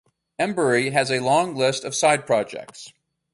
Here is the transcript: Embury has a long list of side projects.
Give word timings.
Embury 0.39 0.89
has 0.89 1.11
a 1.11 1.19
long 1.19 1.53
list 1.53 1.85
of 1.85 1.93
side 1.93 2.25
projects. 2.25 2.91